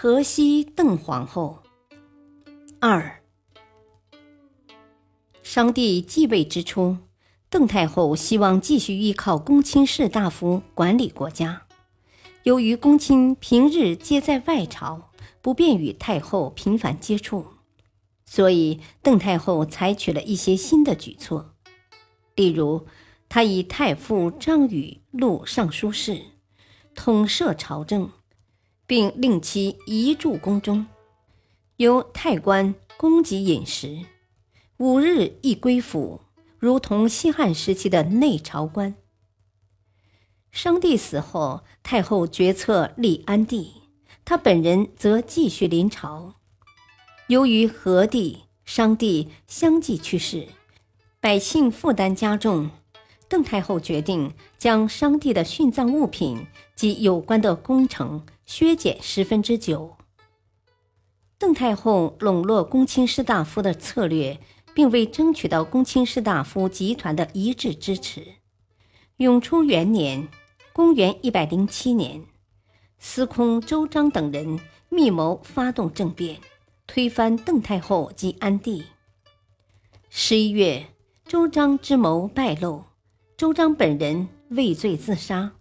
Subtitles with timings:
[0.00, 1.64] 河西邓皇后。
[2.78, 3.20] 二，
[5.42, 6.98] 商帝继位之初，
[7.50, 11.66] 邓太后希望继续依靠公卿士大夫管理国家。
[12.44, 15.10] 由于公卿平日皆在外朝，
[15.42, 17.46] 不便与太后频繁接触，
[18.24, 21.56] 所以邓太后采取了一些新的举措。
[22.36, 22.86] 例如，
[23.28, 26.22] 她以太傅张宇录尚书事，
[26.94, 28.12] 统摄朝政。
[28.88, 30.86] 并令其移驻宫中，
[31.76, 34.06] 由太官供给饮食，
[34.78, 36.22] 五日一归府，
[36.58, 38.94] 如同西汉时期的内朝官。
[40.50, 43.74] 商帝死后，太后决策立安帝，
[44.24, 46.36] 他本人则继续临朝。
[47.26, 50.48] 由于和帝、商帝相继去世，
[51.20, 52.70] 百姓负担加重，
[53.28, 58.24] 邓太后决定将商帝的殉葬物品及有关的工程。
[58.48, 59.98] 削减十分之九。
[61.36, 64.40] 邓太后笼络公卿士大夫的策略，
[64.74, 68.26] 并未争取到公卿士大夫集团的一致支持。
[69.18, 70.28] 永初元年
[70.72, 72.24] （公元一百零七年），
[72.98, 76.40] 司空周章等人密谋发动政变，
[76.86, 78.86] 推翻邓太后及安帝。
[80.08, 80.86] 十一月，
[81.26, 82.84] 周章之谋败露，
[83.36, 85.57] 周章本人畏罪自杀。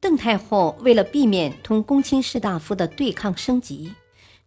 [0.00, 3.94] 邓太后为了避免同公卿士大夫的对抗升级，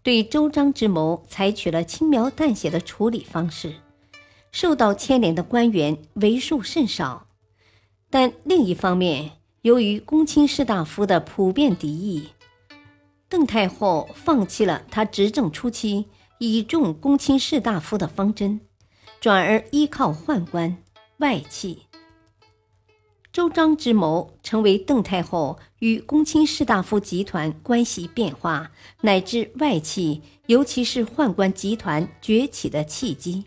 [0.04, 3.74] 对周章之谋采取了轻描淡写的处理方式，
[4.52, 7.28] 受到牵连的官员为数甚少。
[8.10, 9.32] 但另一方面，
[9.64, 12.30] 由于公卿士大夫的普遍敌意，
[13.28, 16.06] 邓太后放弃了她执政初期
[16.38, 18.62] 倚重公卿士大夫的方针，
[19.20, 20.78] 转而依靠宦官
[21.18, 21.89] 外戚。
[23.32, 33.46] 周章之谋成为邓太后与公卿士大夫集团关系变化，乃至外戚，尤其是宦官集团崛起的契机，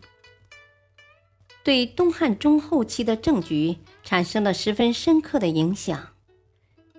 [1.64, 6.10] 对东汉中后期的政局产生了十分深刻的影响。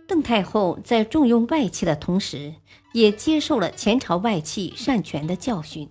[0.05, 2.55] 邓太后在重用外戚的同时，
[2.91, 5.89] 也接受了前朝外戚擅权的教训，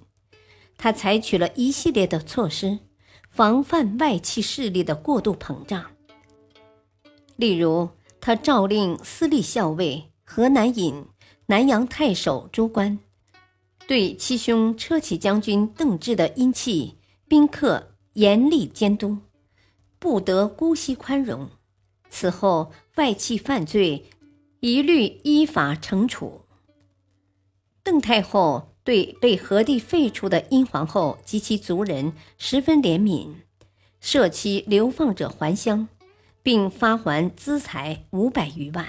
[0.76, 2.80] 她采取了一系列的措施，
[3.30, 5.91] 防范外戚势力的过度膨胀。
[7.42, 7.88] 例如，
[8.20, 11.04] 他诏令司隶校尉、河南尹、
[11.46, 13.00] 南阳太守诸官，
[13.88, 19.18] 对七兄车骑将军邓志的阴器宾客严厉监督，
[19.98, 21.48] 不得姑息宽容。
[22.08, 24.04] 此后，外戚犯罪
[24.60, 26.42] 一律依法惩处。
[27.82, 33.34] 邓太后对被何帝废除的殷皇后及其族人十分怜悯，
[34.00, 35.88] 赦其流放者还乡。
[36.42, 38.86] 并发还资财五百余万。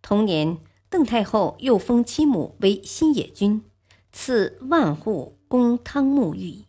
[0.00, 3.64] 同年，邓太后又封其母为新野君，
[4.12, 6.64] 赐万户供汤沐浴。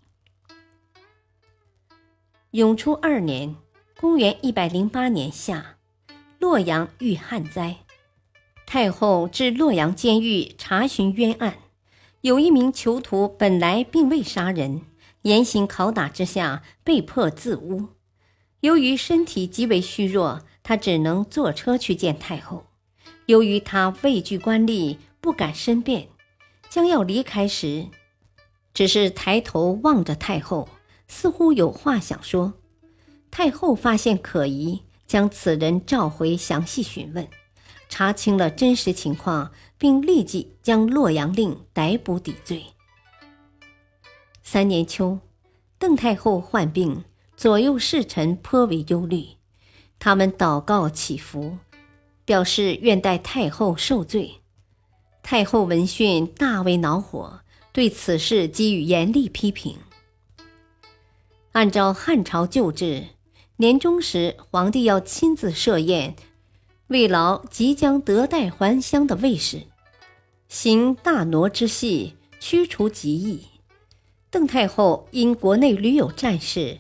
[2.51, 3.55] 永初二年
[3.99, 5.77] （公元一百零八年夏），
[6.39, 7.77] 洛阳遇旱灾，
[8.65, 11.59] 太后至洛阳监狱查询冤案，
[12.21, 14.81] 有一名囚徒本来并未杀人，
[15.21, 17.89] 严刑拷打之下，被迫自污。
[18.61, 22.65] 由于身体极为虚弱，他只能坐车去见太后。
[23.27, 26.09] 由于他畏惧官吏，不敢申辩，
[26.69, 27.87] 将要离开时，
[28.73, 30.67] 只是抬头望着太后，
[31.07, 32.53] 似乎有话想说。
[33.31, 37.27] 太后发现可疑，将此人召回，详细询问，
[37.87, 42.65] 查清了真实情况，并立即将洛阳令逮捕抵罪。
[44.43, 45.19] 三年秋，
[45.77, 47.05] 邓太后患病。
[47.39, 49.25] 左右侍臣颇为忧虑，
[49.97, 51.57] 他们祷告祈福，
[52.25, 54.41] 表示愿代太后受罪。
[55.23, 57.39] 太后闻讯大为恼火，
[57.71, 59.77] 对此事给予严厉批评。
[61.53, 63.05] 按照汉朝旧制，
[63.55, 66.17] 年终时皇帝要亲自设宴，
[66.87, 69.61] 慰劳即将得代还乡的卫士，
[70.49, 73.45] 行大挪之戏，驱除疾疫。
[74.29, 76.79] 邓太后因国内屡有战事。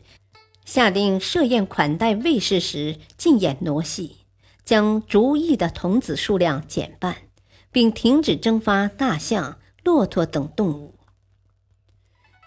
[0.69, 4.17] 下令设宴款待卫士时禁演傩戏，
[4.63, 7.23] 将逐役的童子数量减半，
[7.71, 10.93] 并停止征发大象、骆驼等动物。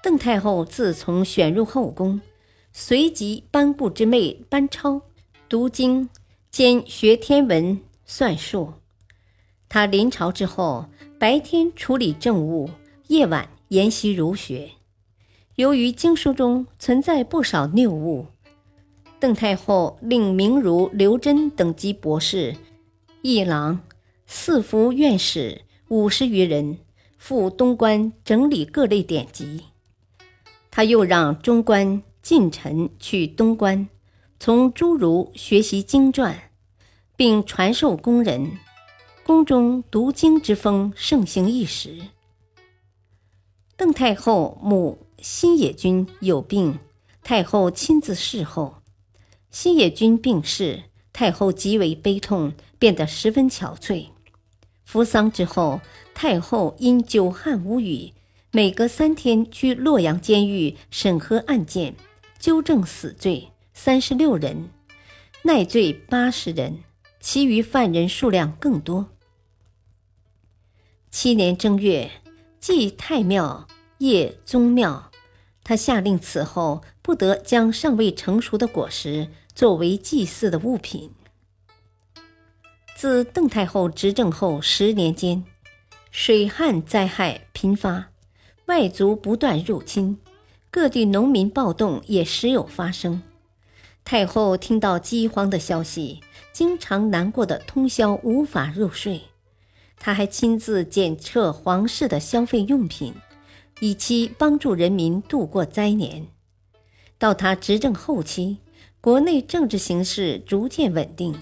[0.04, 2.20] 邓太后自从选入后宫，
[2.72, 5.02] 随即班固之妹班超
[5.48, 6.08] 读经
[6.48, 8.74] 兼学天文算术。
[9.68, 10.86] 她临朝之后，
[11.18, 12.70] 白天处理政务，
[13.08, 14.70] 夜晚研习儒学。
[15.56, 18.26] 由于经书中存在不少谬误，
[19.20, 22.56] 邓太后令名儒刘桢等级博士、
[23.20, 23.80] 议郎、
[24.26, 26.78] 四服院士五十余人
[27.18, 29.64] 赴东关整理各类典籍。
[30.70, 33.86] 他又让中官近臣去东关，
[34.40, 36.50] 从诸儒学习经传，
[37.14, 38.52] 并传授宫人。
[39.22, 41.98] 宫中读经之风盛行一时。
[43.82, 46.78] 邓太后母新野君有病，
[47.24, 48.76] 太后亲自侍候。
[49.50, 54.10] 新野君病逝，太后极为悲痛，变得十分憔悴。
[54.84, 55.80] 服丧之后，
[56.14, 58.12] 太后因久旱无雨。
[58.52, 61.96] 每隔三天去洛阳监狱审核案件，
[62.38, 64.70] 纠正死罪三十六人，
[65.42, 66.84] 耐罪八十人，
[67.18, 69.08] 其余犯人数量更多。
[71.10, 72.08] 七年正月，
[72.60, 73.66] 祭太庙，
[74.02, 75.10] 叶宗庙。
[75.62, 81.12] 他下令此后不得将尚未成熟的果实作为祭祀的物品。
[82.96, 85.44] 自邓太后执政后十年间，
[86.10, 88.08] 水旱灾害频发。
[88.66, 90.18] 外族不断入侵，
[90.70, 93.22] 各地农民暴动也时有发生。
[94.04, 96.20] 太后听到饥荒的消息，
[96.52, 99.22] 经常难过的通宵无法入睡。
[99.96, 103.14] 她还亲自检测皇室的消费用品，
[103.84, 106.28] 以期帮助人民度过灾年。
[107.18, 108.58] 到他执政后期，
[109.00, 111.34] 国内政治形势逐渐稳定，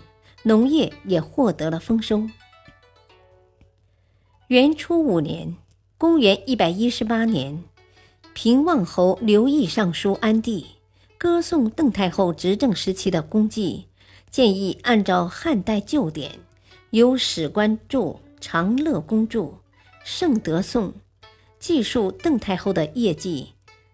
[0.45, 2.27] 农业也获得了丰收。
[4.47, 5.55] 元初五年。
[5.99, 7.63] 公元一百一十八年，
[8.33, 10.65] 平望侯刘毅上书安帝，
[11.19, 13.85] 歌颂邓太后执政时期的功绩，
[14.31, 16.39] 建议按照汉代旧典，
[16.89, 17.99] 由史官著
[18.41, 19.41] 《长乐公著》
[20.03, 20.89] 《圣德颂》，
[21.61, 23.53] 记述邓太后的业绩，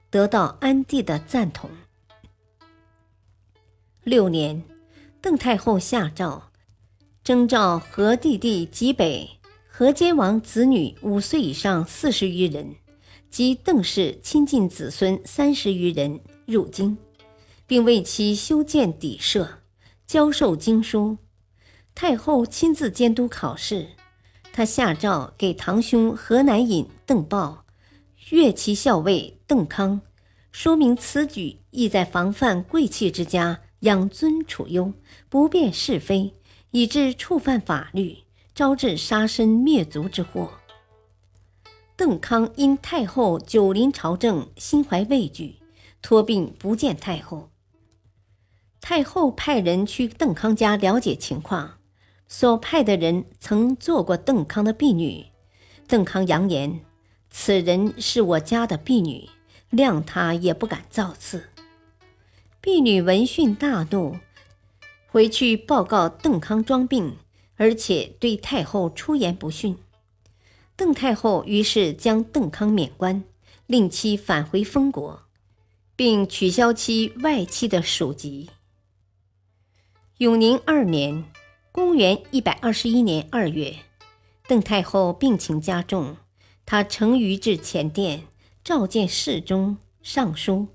[0.09, 1.69] 得到安帝的赞同。
[4.05, 4.63] 六年，
[5.21, 6.45] 邓太后下诏，
[7.25, 9.31] 征召和弟弟及北。
[9.69, 12.77] 河间王子女五岁以上四十余人，
[13.29, 16.97] 及邓氏亲近子孙三十余人入京，
[17.67, 19.59] 并为其修建邸舍，
[20.07, 21.19] 教授经书。
[21.97, 23.89] 太后亲自监督考试。
[24.53, 27.64] 她下诏给堂兄河南尹邓豹、
[28.31, 30.03] 乐骑校尉邓康，
[30.53, 34.93] 说明此举意在防范贵戚之家养尊处优，
[35.31, 36.35] 不辨是非，
[36.73, 38.19] 以致触犯法律。
[38.56, 40.50] 招致杀身灭族之祸。
[41.94, 45.56] 邓康因太后久临朝政，心怀畏惧，
[46.00, 47.50] 托病不见太后。
[48.81, 51.75] 太后派人去邓康家了解情况，
[52.26, 55.26] 所派的人曾做过邓康的婢女。
[55.87, 56.81] 邓康扬言
[57.38, 59.29] ：“此人是我家的婢女，
[59.71, 61.50] 谅他也不敢造次。”
[62.62, 64.17] 婢女闻讯大怒，
[65.06, 67.19] 回去报告邓康装病。
[67.59, 69.79] 而且对太后出言不逊，
[70.77, 73.25] 邓太后于是将邓康免官，
[73.66, 75.23] 令其返回封国，
[75.95, 78.50] 并取消其外戚的属籍。
[80.19, 81.25] 永宁二年
[81.73, 83.75] （公元一百二十一年二月），
[84.47, 86.19] 邓太后病情加重，
[86.66, 88.26] 他乘舆至前殿，
[88.64, 90.66] 召见侍中、尚书，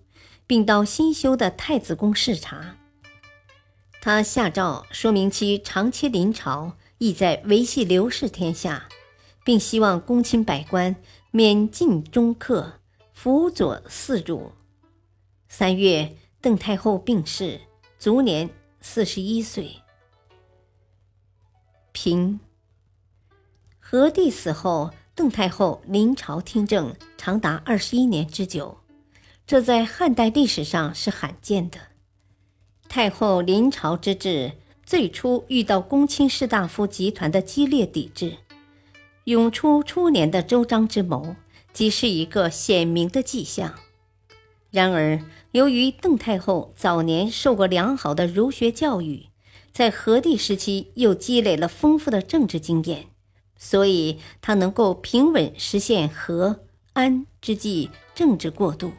[0.47, 2.77] 并到新修的太子宫视察。
[4.01, 8.87] 他下诏说明其长期临朝，意在维系刘氏天下，
[9.43, 10.95] 并希望公卿百官
[11.29, 12.79] 免进中客，
[13.13, 14.53] 辅佐嗣主。
[15.49, 17.59] 三月，邓太后病逝，
[17.99, 19.81] 卒年四十一岁。
[21.91, 22.39] 平
[23.77, 24.91] 和帝死后，
[25.21, 28.79] 邓太后临朝听政长达二十一年之久，
[29.45, 31.77] 这在汉代历史上是罕见的。
[32.89, 38.37] 太后临朝之治，最初遇到公卿士大夫集团的激烈抵制。
[39.25, 41.35] 涌出初年的周章之谋，
[41.71, 43.75] 即是一个显明的迹象。
[44.71, 49.27] 然而，由于邓太后早年受过良好的儒学教育，
[49.71, 53.09] 在和帝时期又积累了丰富的政治经验，
[53.63, 56.61] 所以他能够平稳实现和
[56.93, 58.91] 安之际政治过渡。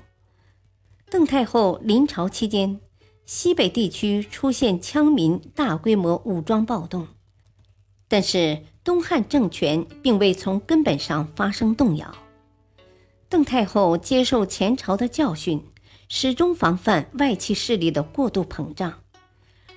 [1.11, 2.81] 邓太后临朝期间。
[3.25, 7.07] 西北地区出现羌民大规模武装暴动，
[8.09, 12.15] 但是东汉政权并未从根本上发生动摇。
[13.29, 15.65] 邓太后接受前朝的教训，
[16.09, 19.03] 始终防范外戚势力的过度膨胀，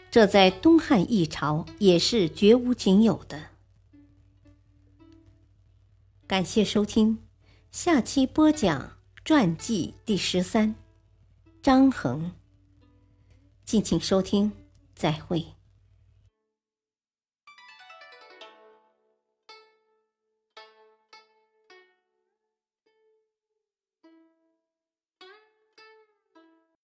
[0.10, 3.40] 这在东汉一朝也是绝无仅有的。
[6.28, 7.20] 感谢收听，
[7.70, 10.74] 下期播讲传记第十三，
[11.62, 12.32] 张衡。
[13.64, 14.52] 敬请收听，
[14.96, 15.55] 再会。